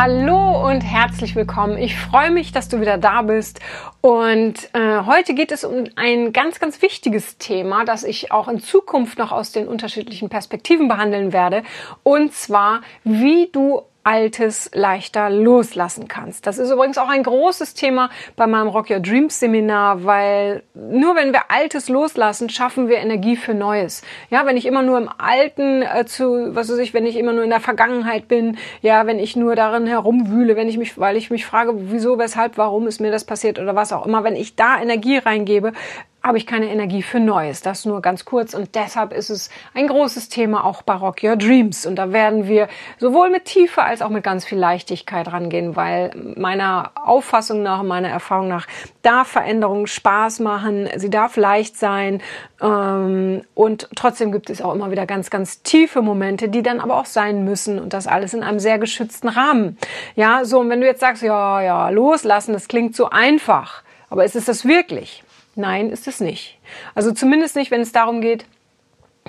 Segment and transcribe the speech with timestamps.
[0.00, 1.76] Hallo und herzlich willkommen.
[1.76, 3.58] Ich freue mich, dass du wieder da bist.
[4.00, 8.60] Und äh, heute geht es um ein ganz, ganz wichtiges Thema, das ich auch in
[8.60, 11.64] Zukunft noch aus den unterschiedlichen Perspektiven behandeln werde.
[12.04, 16.46] Und zwar, wie du Altes leichter loslassen kannst.
[16.46, 21.14] Das ist übrigens auch ein großes Thema bei meinem Rock Your Dreams Seminar, weil nur
[21.14, 24.00] wenn wir Altes loslassen, schaffen wir Energie für Neues.
[24.30, 27.34] Ja, wenn ich immer nur im Alten äh, zu, was weiß ich, wenn ich immer
[27.34, 31.18] nur in der Vergangenheit bin, ja, wenn ich nur darin herumwühle, wenn ich mich, weil
[31.18, 34.36] ich mich frage, wieso, weshalb, warum ist mir das passiert oder was auch immer, wenn
[34.36, 35.74] ich da Energie reingebe,
[36.22, 37.62] habe ich keine Energie für Neues.
[37.62, 38.52] Das nur ganz kurz.
[38.52, 41.86] Und deshalb ist es ein großes Thema auch bei Rock Your Dreams.
[41.86, 42.68] Und da werden wir
[42.98, 48.08] sowohl mit Tiefe als auch mit ganz viel Leichtigkeit rangehen, weil meiner Auffassung nach, meiner
[48.08, 48.66] Erfahrung nach,
[49.02, 52.20] darf Veränderung Spaß machen, sie darf leicht sein.
[52.60, 56.98] Ähm, und trotzdem gibt es auch immer wieder ganz, ganz tiefe Momente, die dann aber
[56.98, 57.78] auch sein müssen.
[57.78, 59.78] Und das alles in einem sehr geschützten Rahmen.
[60.16, 60.58] Ja, so.
[60.60, 63.82] Und wenn du jetzt sagst, ja, ja, loslassen, das klingt so einfach.
[64.10, 65.22] Aber ist es das wirklich?
[65.58, 66.56] Nein, ist es nicht.
[66.94, 68.46] Also zumindest nicht, wenn es darum geht,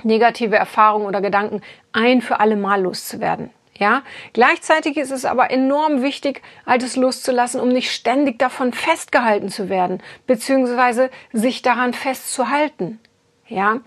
[0.04, 3.50] negative Erfahrungen oder Gedanken ein für alle Mal loszuwerden.
[3.76, 9.68] Ja, gleichzeitig ist es aber enorm wichtig, Altes loszulassen, um nicht ständig davon festgehalten zu
[9.68, 13.00] werden, beziehungsweise sich daran festzuhalten.
[13.48, 13.80] Ja,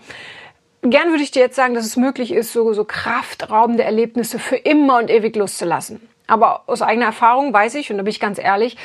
[0.82, 4.56] gern würde ich dir jetzt sagen, dass es möglich ist, so, so kraftraubende Erlebnisse für
[4.56, 6.06] immer und ewig loszulassen.
[6.26, 8.76] Aber aus eigener Erfahrung weiß ich, und da bin ich ganz ehrlich,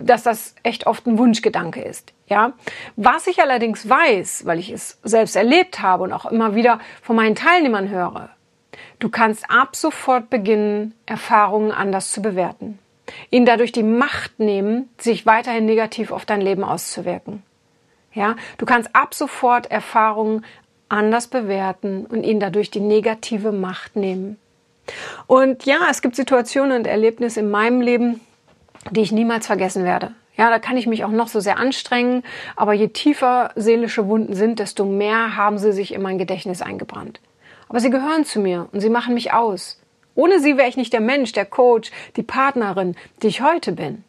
[0.00, 2.12] dass das echt oft ein Wunschgedanke ist.
[2.28, 2.52] Ja,
[2.96, 7.16] was ich allerdings weiß, weil ich es selbst erlebt habe und auch immer wieder von
[7.16, 8.30] meinen Teilnehmern höre,
[8.98, 12.78] du kannst ab sofort beginnen, Erfahrungen anders zu bewerten,
[13.30, 17.42] ihnen dadurch die Macht nehmen, sich weiterhin negativ auf dein Leben auszuwirken.
[18.12, 20.44] Ja, du kannst ab sofort Erfahrungen
[20.88, 24.38] anders bewerten und ihnen dadurch die negative Macht nehmen.
[25.26, 28.20] Und ja, es gibt Situationen und Erlebnisse in meinem Leben,
[28.90, 30.14] die ich niemals vergessen werde.
[30.36, 32.24] Ja, da kann ich mich auch noch so sehr anstrengen,
[32.56, 37.20] aber je tiefer seelische Wunden sind, desto mehr haben sie sich in mein Gedächtnis eingebrannt.
[37.68, 39.80] Aber sie gehören zu mir und sie machen mich aus.
[40.16, 44.04] Ohne sie wäre ich nicht der Mensch, der Coach, die Partnerin, die ich heute bin.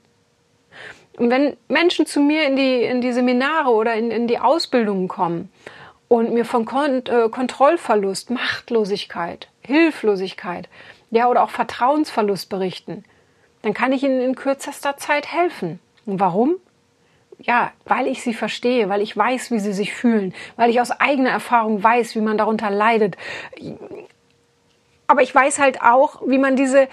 [1.18, 5.08] Und wenn Menschen zu mir in die, in die Seminare oder in, in die Ausbildungen
[5.08, 5.50] kommen
[6.08, 10.70] und mir von Kont äh, Kontrollverlust, Machtlosigkeit, Hilflosigkeit,
[11.12, 13.04] ja, oder auch Vertrauensverlust berichten,
[13.62, 15.80] dann kann ich ihnen in kürzester Zeit helfen.
[16.06, 16.56] Und warum?
[17.40, 20.92] Ja, weil ich sie verstehe, weil ich weiß, wie sie sich fühlen, weil ich aus
[20.92, 23.18] eigener Erfahrung weiß, wie man darunter leidet.
[25.08, 26.88] Aber ich weiß halt auch, wie man diese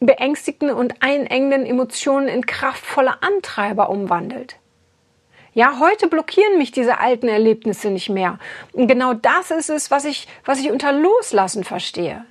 [0.00, 4.56] beängstigten und einengenden Emotionen in kraftvolle Antreiber umwandelt.
[5.54, 8.38] Ja, heute blockieren mich diese alten Erlebnisse nicht mehr.
[8.72, 12.24] Und genau das ist es, was ich, was ich unter Loslassen verstehe.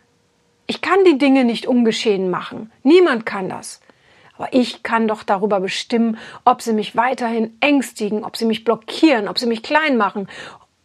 [0.65, 2.71] Ich kann die Dinge nicht ungeschehen machen.
[2.81, 3.81] Niemand kann das.
[4.37, 9.27] Aber ich kann doch darüber bestimmen, ob sie mich weiterhin ängstigen, ob sie mich blockieren,
[9.27, 10.27] ob sie mich klein machen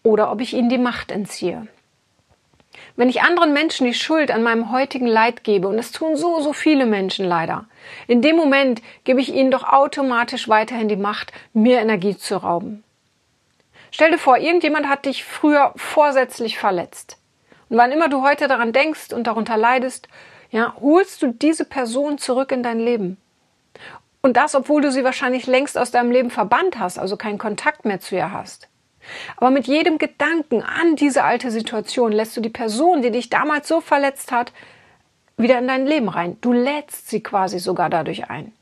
[0.03, 1.69] oder ob ich ihnen die Macht entziehe.
[2.97, 6.41] Wenn ich anderen Menschen die Schuld an meinem heutigen Leid gebe, und das tun so,
[6.41, 7.67] so viele Menschen leider,
[8.09, 12.83] in dem Moment gebe ich ihnen doch automatisch weiterhin die Macht, mir Energie zu rauben.
[13.91, 17.19] Stell dir vor, irgendjemand hat dich früher vorsätzlich verletzt.
[17.69, 20.09] Und wann immer du heute daran denkst und darunter leidest,
[20.51, 23.19] ja, holst du diese Person zurück in dein Leben.
[24.23, 27.85] Und das, obwohl du sie wahrscheinlich längst aus deinem Leben verbannt hast, also keinen Kontakt
[27.85, 28.69] mehr zu ihr hast.
[29.37, 33.69] Aber mit jedem Gedanken an diese alte Situation lässt du die Person, die dich damals
[33.69, 34.53] so verletzt hat,
[35.37, 36.39] wieder in dein Leben rein.
[36.41, 38.53] Du lädst sie quasi sogar dadurch ein.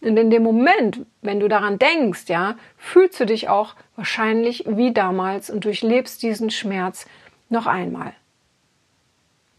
[0.00, 4.92] Und in dem Moment, wenn du daran denkst, ja, fühlst du dich auch wahrscheinlich wie
[4.92, 7.06] damals und durchlebst diesen Schmerz
[7.48, 8.12] noch einmal.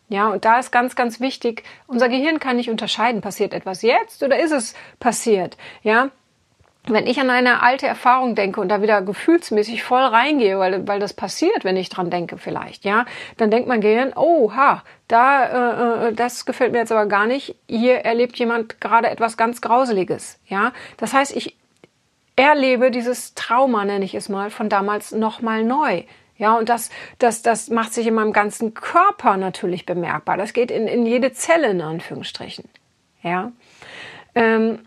[0.07, 4.21] Ja, und da ist ganz, ganz wichtig, unser Gehirn kann nicht unterscheiden, passiert etwas jetzt
[4.21, 5.57] oder ist es passiert?
[5.81, 6.11] Ja,
[6.87, 10.99] wenn ich an eine alte Erfahrung denke und da wieder gefühlsmäßig voll reingehe, weil, weil
[10.99, 13.05] das passiert, wenn ich dran denke vielleicht, ja,
[13.37, 17.25] dann denkt mein Gehirn, oh, ha, da, äh, äh, das gefällt mir jetzt aber gar
[17.25, 17.55] nicht.
[17.67, 20.73] Hier erlebt jemand gerade etwas ganz Grauseliges, ja.
[20.97, 21.55] Das heißt, ich
[22.35, 26.03] erlebe dieses Trauma, nenne ich es mal, von damals nochmal neu.
[26.37, 30.35] Ja, und das, das, das macht sich in meinem ganzen Körper natürlich bemerkbar.
[30.35, 32.65] Das geht in, in jede Zelle, in Anführungsstrichen.
[33.23, 33.53] Ja.
[34.35, 34.79] Ähm,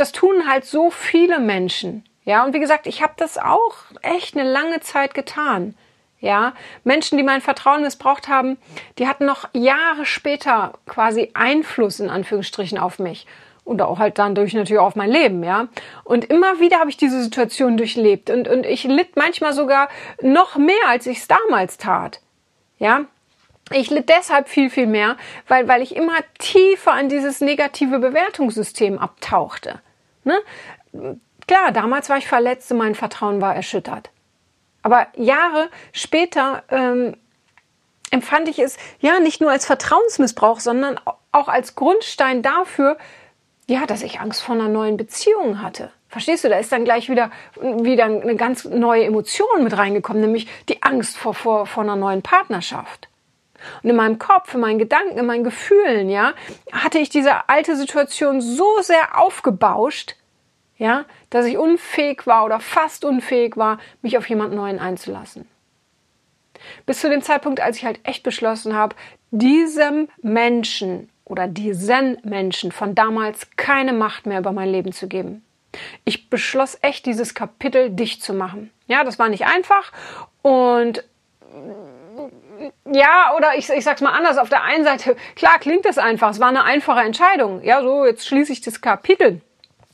[0.00, 2.04] das, tun halt so viele Menschen.
[2.24, 5.74] Ja, und wie gesagt, ich habe das auch echt eine lange Zeit getan.
[6.20, 6.52] Ja,
[6.84, 8.58] Menschen, die mein Vertrauen missbraucht haben,
[8.98, 13.26] die hatten noch Jahre später quasi Einfluss in Anführungsstrichen auf mich
[13.64, 15.68] und auch halt dann durch natürlich auf mein Leben, ja.
[16.04, 19.88] Und immer wieder habe ich diese Situation durchlebt und, und ich litt manchmal sogar
[20.20, 22.20] noch mehr, als ich es damals tat.
[22.78, 23.06] Ja,
[23.72, 28.98] ich litt deshalb viel, viel mehr, weil, weil ich immer tiefer an dieses negative Bewertungssystem
[28.98, 29.80] abtauchte.
[30.24, 30.40] Ne?
[31.46, 34.10] Klar, damals war ich verletzt und mein Vertrauen war erschüttert.
[34.82, 37.16] Aber Jahre später ähm,
[38.10, 40.98] empfand ich es ja nicht nur als Vertrauensmissbrauch, sondern
[41.32, 42.96] auch als Grundstein dafür,
[43.66, 45.90] ja, dass ich Angst vor einer neuen Beziehung hatte.
[46.08, 46.48] Verstehst du?
[46.48, 47.30] Da ist dann gleich wieder,
[47.60, 52.22] wieder eine ganz neue Emotion mit reingekommen, nämlich die Angst vor, vor, vor einer neuen
[52.22, 53.08] Partnerschaft.
[53.82, 56.32] Und in meinem Kopf, in meinen Gedanken, in meinen Gefühlen, ja,
[56.72, 60.16] hatte ich diese alte Situation so sehr aufgebauscht,
[60.76, 65.46] ja, dass ich unfähig war oder fast unfähig war, mich auf jemand Neuen einzulassen.
[66.86, 68.96] Bis zu dem Zeitpunkt, als ich halt echt beschlossen habe,
[69.30, 75.44] diesem Menschen oder diesen Menschen von damals keine Macht mehr über mein Leben zu geben.
[76.04, 78.70] Ich beschloss echt, dieses Kapitel dicht zu machen.
[78.86, 79.92] Ja, das war nicht einfach
[80.42, 81.04] und
[82.90, 84.38] ja, oder ich, ich sag's mal anders.
[84.38, 86.30] Auf der einen Seite, klar klingt es einfach.
[86.30, 87.62] Es war eine einfache Entscheidung.
[87.62, 89.40] Ja, so, jetzt schließe ich das Kapitel.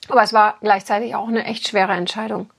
[0.09, 2.51] Aber es war gleichzeitig auch eine echt schwere Entscheidung.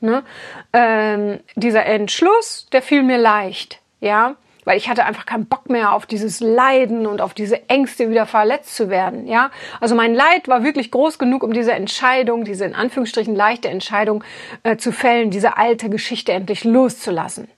[0.00, 0.24] Ne?
[0.72, 4.34] Ähm, dieser Entschluss, der fiel mir leicht, ja,
[4.64, 8.26] weil ich hatte einfach keinen Bock mehr auf dieses Leiden und auf diese Ängste, wieder
[8.26, 9.50] verletzt zu werden, ja.
[9.80, 14.24] Also mein Leid war wirklich groß genug, um diese Entscheidung, diese in Anführungsstrichen leichte Entscheidung
[14.64, 17.48] äh, zu fällen, diese alte Geschichte endlich loszulassen.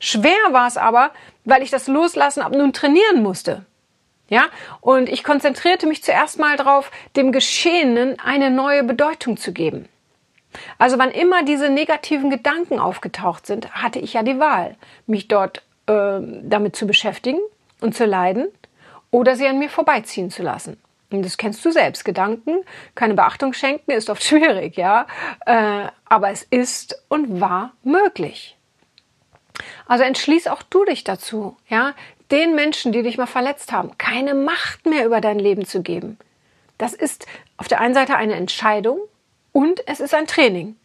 [0.00, 1.10] Schwer war es aber,
[1.44, 3.64] weil ich das Loslassen ab nun trainieren musste.
[4.28, 4.46] Ja,
[4.80, 9.88] und ich konzentrierte mich zuerst mal darauf, dem Geschehenen eine neue Bedeutung zu geben.
[10.78, 14.76] Also wann immer diese negativen Gedanken aufgetaucht sind, hatte ich ja die Wahl,
[15.06, 17.40] mich dort äh, damit zu beschäftigen
[17.80, 18.48] und zu leiden
[19.10, 20.80] oder sie an mir vorbeiziehen zu lassen.
[21.10, 22.04] Und das kennst du selbst.
[22.04, 22.64] Gedanken,
[22.94, 25.06] keine Beachtung schenken, ist oft schwierig, ja.
[25.46, 28.56] Äh, aber es ist und war möglich.
[29.86, 31.94] Also entschließ auch du dich dazu, ja,
[32.30, 36.18] den Menschen, die dich mal verletzt haben, keine Macht mehr über dein Leben zu geben.
[36.78, 38.98] Das ist auf der einen Seite eine Entscheidung
[39.52, 40.76] und es ist ein Training.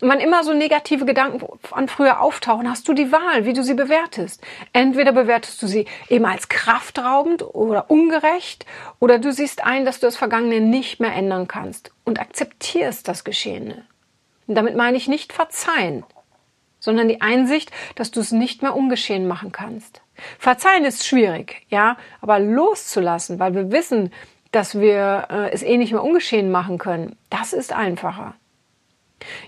[0.00, 3.62] Und wann immer so negative Gedanken von früher auftauchen, hast du die Wahl, wie du
[3.62, 4.42] sie bewertest.
[4.72, 8.66] Entweder bewertest du sie eben als kraftraubend oder ungerecht
[8.98, 13.24] oder du siehst ein, dass du das Vergangene nicht mehr ändern kannst und akzeptierst das
[13.24, 13.84] Geschehene.
[14.46, 16.04] Und damit meine ich nicht verzeihen,
[16.80, 20.02] sondern die Einsicht, dass du es nicht mehr ungeschehen machen kannst.
[20.38, 24.12] Verzeihen ist schwierig, ja, aber loszulassen, weil wir wissen,
[24.50, 28.34] dass wir äh, es eh nicht mehr ungeschehen machen können, das ist einfacher.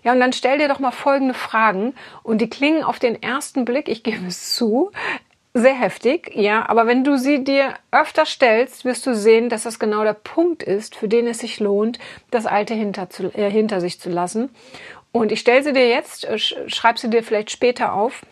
[0.04, 3.64] Ja, und dann stell dir doch mal folgende Fragen und die klingen auf den ersten
[3.64, 4.92] Blick, ich gebe es zu,
[5.54, 9.78] sehr heftig, ja, aber wenn du sie dir öfter stellst, wirst du sehen, dass das
[9.78, 11.98] genau der Punkt ist, für den es sich lohnt,
[12.30, 14.50] das Alte hinter, zu, äh, hinter sich zu lassen
[15.12, 18.22] und ich stelle sie dir jetzt, äh, schreib sie dir vielleicht später auf.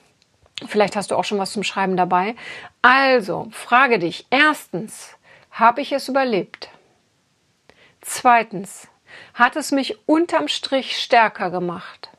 [0.66, 2.34] Vielleicht hast du auch schon was zum Schreiben dabei.
[2.82, 4.26] Also, frage dich.
[4.30, 5.16] Erstens,
[5.50, 6.70] habe ich es überlebt?
[8.00, 8.88] Zweitens,
[9.34, 12.10] hat es mich unterm Strich stärker gemacht?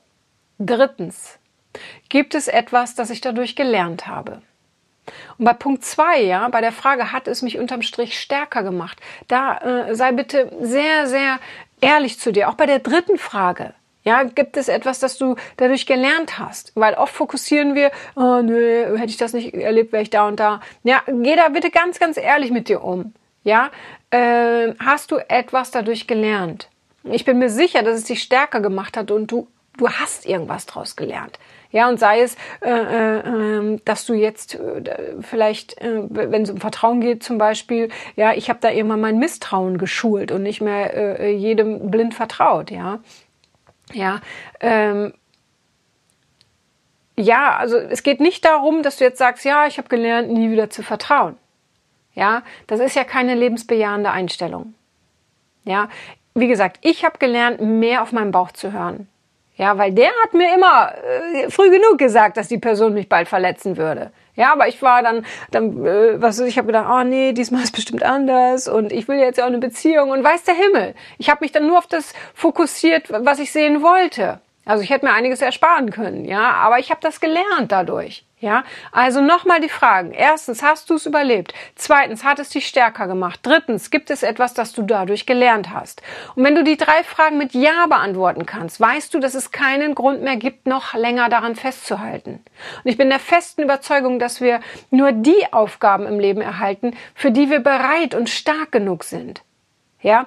[0.60, 1.40] Drittens,
[2.10, 4.42] gibt es etwas, das ich dadurch gelernt habe?
[5.38, 9.00] Und bei Punkt zwei, ja, bei der Frage, hat es mich unterm Strich stärker gemacht?
[9.28, 11.40] Da äh, sei bitte sehr, sehr
[11.80, 12.50] ehrlich zu dir.
[12.50, 13.74] Auch bei der dritten Frage.
[14.04, 16.72] Ja, gibt es etwas, das du dadurch gelernt hast?
[16.76, 20.40] Weil oft fokussieren wir, oh nö, hätte ich das nicht erlebt, wäre ich da und
[20.40, 20.62] da.
[20.84, 23.14] Ja, geh da bitte ganz, ganz ehrlich mit dir um.
[23.44, 23.72] Ja,
[24.12, 26.70] äh, hast du etwas dadurch gelernt?
[27.04, 30.66] Ich bin mir sicher, dass es dich stärker gemacht hat und du, du hast irgendwas
[30.66, 31.40] draus gelernt.
[31.72, 36.50] Ja, und sei es, äh, äh, ähm, dass du jetzt äh, vielleicht, äh, wenn es
[36.50, 40.62] um Vertrauen geht zum Beispiel, ja, ich habe da irgendwann mein Misstrauen geschult und nicht
[40.62, 43.00] mehr äh, jedem blind vertraut, ja.
[43.94, 44.22] Ja,
[44.60, 45.14] ähm,
[47.18, 50.50] ja, also es geht nicht darum, dass du jetzt sagst, ja, ich habe gelernt, nie
[50.50, 51.38] wieder zu vertrauen.
[52.14, 54.74] Ja, das ist ja keine lebensbejahende Einstellung.
[55.64, 55.90] Ja,
[56.34, 59.08] wie gesagt, ich habe gelernt, mehr auf meinen Bauch zu hören.
[59.62, 60.92] Ja, weil der hat mir immer
[61.36, 64.12] äh, früh genug gesagt, dass die Person mich bald verletzen würde.
[64.36, 67.76] Ja, aber ich war dann, dann äh, was ich habe gedacht, oh nee, diesmal ist
[67.76, 70.96] bestimmt anders und ich will jetzt auch eine Beziehung und weiß der Himmel.
[71.20, 74.40] Ich habe mich dann nur auf das fokussiert, was ich sehen wollte.
[74.66, 78.26] Also ich hätte mir einiges ersparen können, ja, aber ich habe das gelernt dadurch.
[78.42, 80.14] Ja, also nochmal die Fragen.
[80.14, 81.54] Erstens, hast du es überlebt?
[81.76, 83.40] Zweitens, hat es dich stärker gemacht?
[83.44, 86.02] Drittens, gibt es etwas, das du dadurch gelernt hast?
[86.34, 89.94] Und wenn du die drei Fragen mit Ja beantworten kannst, weißt du, dass es keinen
[89.94, 92.44] Grund mehr gibt, noch länger daran festzuhalten.
[92.84, 97.30] Und ich bin der festen Überzeugung, dass wir nur die Aufgaben im Leben erhalten, für
[97.30, 99.44] die wir bereit und stark genug sind.
[100.02, 100.26] Ja,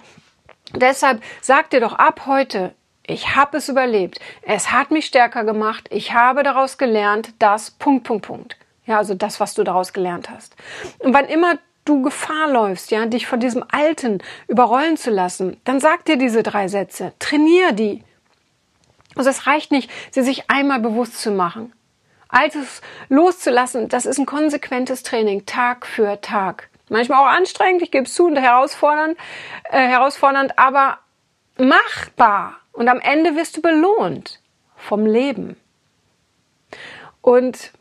[0.72, 2.76] deshalb sag dir doch ab heute,
[3.06, 4.18] ich habe es überlebt.
[4.42, 5.88] Es hat mich stärker gemacht.
[5.90, 8.56] Ich habe daraus gelernt, dass Punkt, Punkt, Punkt.
[8.86, 10.56] Ja, also das, was du daraus gelernt hast.
[10.98, 15.80] Und wann immer du Gefahr läufst, ja, dich von diesem Alten überrollen zu lassen, dann
[15.80, 17.12] sag dir diese drei Sätze.
[17.18, 18.02] Trainier die.
[19.16, 21.72] Also es reicht nicht, sie sich einmal bewusst zu machen.
[22.28, 26.68] Altes loszulassen, das ist ein konsequentes Training, Tag für Tag.
[26.88, 29.16] Manchmal auch anstrengend, ich gebe es zu, und herausfordernd,
[29.70, 30.98] äh, herausfordernd, aber
[31.56, 32.56] machbar.
[32.74, 34.40] Und am Ende wirst du belohnt
[34.76, 35.56] vom Leben.
[37.22, 37.72] Und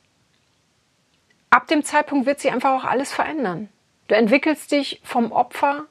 [1.50, 3.70] ab dem Zeitpunkt wird sich einfach auch alles verändern.
[4.08, 5.86] Du entwickelst dich vom Opfer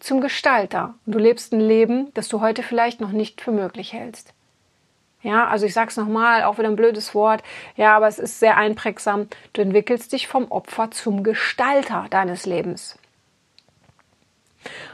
[0.00, 0.94] zum Gestalter.
[1.06, 4.32] Und du lebst ein Leben, das du heute vielleicht noch nicht für möglich hältst.
[5.22, 7.44] Ja, also ich sag's nochmal, auch wieder ein blödes Wort.
[7.76, 9.28] Ja, aber es ist sehr einprägsam.
[9.52, 12.98] Du entwickelst dich vom Opfer zum Gestalter deines Lebens.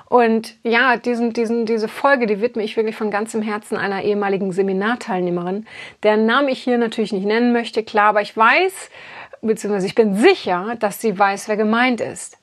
[0.06, 4.52] Und ja, diesen, diesen, diese Folge, die widme ich wirklich von ganzem Herzen einer ehemaligen
[4.52, 5.66] Seminarteilnehmerin,
[6.02, 8.90] deren Namen ich hier natürlich nicht nennen möchte, klar, aber ich weiß,
[9.42, 12.38] beziehungsweise ich bin sicher, dass sie weiß, wer gemeint ist.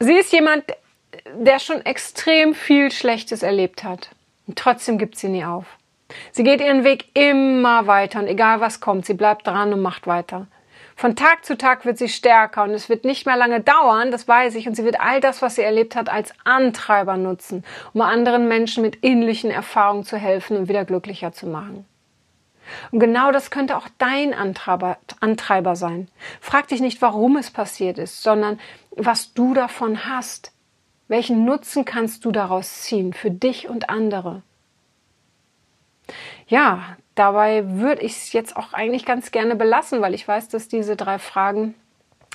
[0.00, 0.64] Sie ist jemand,
[1.36, 4.10] der schon extrem viel Schlechtes erlebt hat.
[4.46, 5.66] Und trotzdem gibt sie nie auf.
[6.32, 10.06] Sie geht ihren Weg immer weiter und egal was kommt, sie bleibt dran und macht
[10.06, 10.46] weiter.
[11.02, 14.28] Von Tag zu Tag wird sie stärker und es wird nicht mehr lange dauern, das
[14.28, 18.02] weiß ich, und sie wird all das, was sie erlebt hat, als Antreiber nutzen, um
[18.02, 21.86] anderen Menschen mit ähnlichen Erfahrungen zu helfen und wieder glücklicher zu machen.
[22.92, 26.06] Und genau das könnte auch dein Antreiber, Antreiber sein.
[26.40, 28.60] Frag dich nicht, warum es passiert ist, sondern
[28.92, 30.52] was du davon hast.
[31.08, 34.42] Welchen Nutzen kannst du daraus ziehen für dich und andere?
[36.46, 40.68] Ja, dabei würde ich es jetzt auch eigentlich ganz gerne belassen, weil ich weiß, dass
[40.68, 41.74] diese drei Fragen,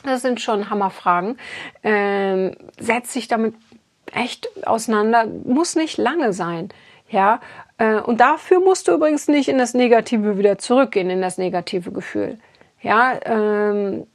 [0.04, 1.38] das sind schon Hammerfragen,
[1.84, 3.56] ähm, setzt sich damit
[4.14, 6.70] echt auseinander, muss nicht lange sein.
[7.10, 7.40] Ja,
[7.78, 11.92] äh, und dafür musst du übrigens nicht in das Negative wieder zurückgehen, in das negative
[11.92, 12.38] Gefühl.
[12.82, 14.08] Ja, ähm,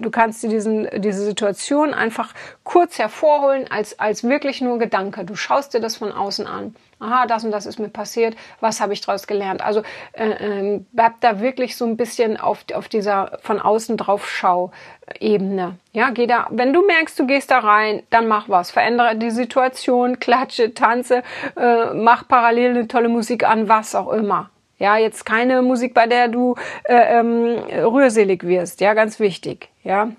[0.00, 5.24] du kannst dir diesen, diese Situation einfach kurz hervorholen als, als wirklich nur Gedanke.
[5.24, 8.80] Du schaust dir das von außen an aha, das und das ist mir passiert, was
[8.80, 9.62] habe ich daraus gelernt?
[9.62, 14.30] Also äh, äh, bleib da wirklich so ein bisschen auf, auf dieser von außen drauf
[14.30, 14.70] Schau
[15.18, 15.76] Ebene.
[15.92, 19.30] Ja, geh da, wenn du merkst, du gehst da rein, dann mach was, verändere die
[19.30, 21.24] Situation, klatsche, tanze,
[21.56, 24.50] äh, mach parallel eine tolle Musik an, was auch immer.
[24.80, 28.80] Ja, jetzt keine Musik, bei der du äh, ähm, rührselig wirst.
[28.80, 29.68] Ja, ganz wichtig.
[29.84, 30.10] Ja,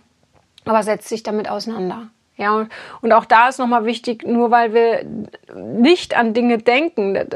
[0.65, 2.09] aber setz dich damit auseinander.
[2.37, 2.67] Ja,
[3.01, 5.05] und auch da ist nochmal wichtig, nur weil wir
[5.55, 7.27] nicht an Dinge denken, ne,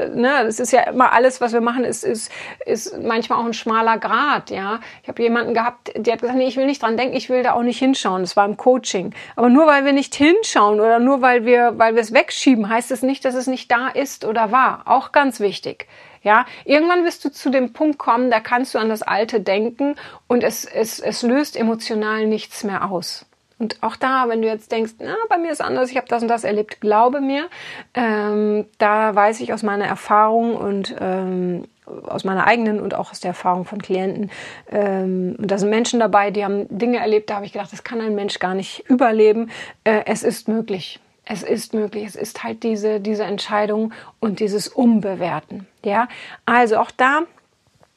[0.42, 2.32] das ist ja immer alles, was wir machen, ist, ist,
[2.64, 4.80] ist manchmal auch ein schmaler Grad, ja.
[5.02, 7.44] Ich habe jemanden gehabt, der hat gesagt, nee, ich will nicht dran denken, ich will
[7.44, 8.22] da auch nicht hinschauen.
[8.22, 9.14] Das war im Coaching.
[9.36, 12.90] Aber nur weil wir nicht hinschauen oder nur weil wir, weil wir es wegschieben, heißt
[12.90, 14.82] es nicht, dass es nicht da ist oder war.
[14.86, 15.86] Auch ganz wichtig.
[16.26, 19.94] Ja, irgendwann wirst du zu dem Punkt kommen, da kannst du an das Alte denken
[20.26, 23.26] und es, es, es löst emotional nichts mehr aus.
[23.60, 26.22] Und auch da, wenn du jetzt denkst, na, bei mir ist anders, ich habe das
[26.22, 27.46] und das erlebt, glaube mir,
[27.94, 33.20] ähm, da weiß ich aus meiner Erfahrung und ähm, aus meiner eigenen und auch aus
[33.20, 34.32] der Erfahrung von Klienten,
[34.72, 37.84] ähm, und da sind Menschen dabei, die haben Dinge erlebt, da habe ich gedacht, das
[37.84, 39.48] kann ein Mensch gar nicht überleben.
[39.84, 40.98] Äh, es ist möglich.
[41.28, 42.04] Es ist möglich.
[42.06, 45.66] Es ist halt diese, diese Entscheidung und dieses Umbewerten.
[45.84, 46.08] Ja,
[46.46, 47.22] also auch da,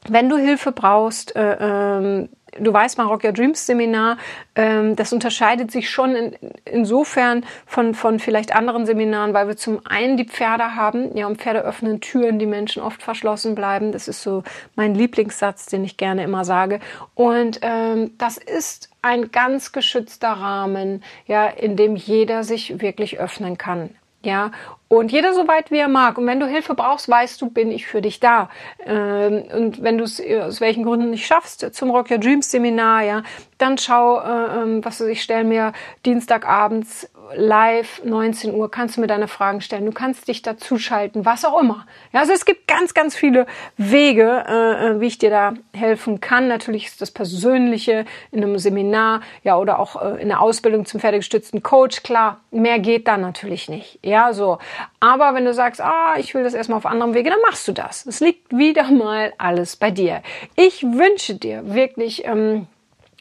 [0.07, 4.17] wenn du Hilfe brauchst, äh, ähm, du weißt mal, Rock Dreams Seminar,
[4.55, 9.85] ähm, das unterscheidet sich schon in, insofern von, von vielleicht anderen Seminaren, weil wir zum
[9.85, 13.91] einen die Pferde haben, ja, und Pferde öffnen Türen, die Menschen oft verschlossen bleiben.
[13.91, 14.43] Das ist so
[14.75, 16.79] mein Lieblingssatz, den ich gerne immer sage.
[17.15, 23.57] Und ähm, das ist ein ganz geschützter Rahmen, ja, in dem jeder sich wirklich öffnen
[23.57, 23.91] kann.
[24.21, 24.51] Ja,
[24.89, 26.17] und jeder so weit wie er mag.
[26.17, 28.49] Und wenn du Hilfe brauchst, weißt du, bin ich für dich da.
[28.85, 32.51] Ähm, und wenn du es äh, aus welchen Gründen nicht schaffst, zum Rock Your Dreams
[32.51, 33.23] Seminar, ja,
[33.59, 35.71] dann schau, äh, ähm, was weiß ich, stell mir
[36.05, 39.85] Dienstagabends live 19 Uhr kannst du mir deine Fragen stellen.
[39.85, 41.85] Du kannst dich dazuschalten, was auch immer.
[42.11, 43.45] Ja, also es gibt ganz, ganz viele
[43.77, 46.47] Wege, äh, äh, wie ich dir da helfen kann.
[46.47, 50.99] Natürlich ist das Persönliche in einem Seminar, ja, oder auch äh, in der Ausbildung zum
[50.99, 52.03] pferdegestützten Coach.
[52.03, 53.99] Klar, mehr geht da natürlich nicht.
[54.03, 54.59] Ja, so.
[54.99, 57.71] Aber wenn du sagst, ah, ich will das erstmal auf anderem Wege, dann machst du
[57.71, 58.05] das.
[58.05, 60.21] Es liegt wieder mal alles bei dir.
[60.55, 62.67] Ich wünsche dir wirklich, ähm,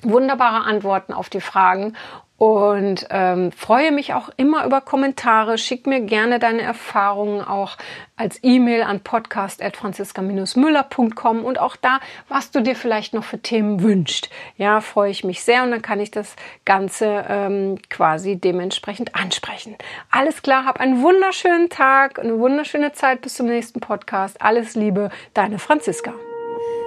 [0.02, 1.94] wunderbare Antworten auf die Fragen
[2.38, 5.58] und ähm, freue mich auch immer über Kommentare.
[5.58, 7.76] Schick mir gerne deine Erfahrungen auch
[8.16, 14.30] als E-Mail an podcast.franziska-müller.com und auch da, was du dir vielleicht noch für Themen wünscht.
[14.56, 19.76] Ja, freue ich mich sehr und dann kann ich das Ganze ähm, quasi dementsprechend ansprechen.
[20.10, 24.40] Alles klar, hab einen wunderschönen Tag, eine wunderschöne Zeit bis zum nächsten Podcast.
[24.40, 26.14] Alles Liebe, deine Franziska.